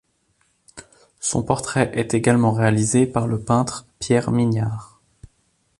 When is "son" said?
1.19-1.43